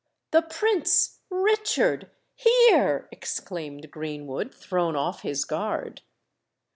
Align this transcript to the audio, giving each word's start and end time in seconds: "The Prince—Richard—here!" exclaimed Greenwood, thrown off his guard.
"The 0.31 0.41
Prince—Richard—here!" 0.41 3.07
exclaimed 3.11 3.91
Greenwood, 3.91 4.51
thrown 4.51 4.95
off 4.95 5.21
his 5.21 5.45
guard. 5.45 6.01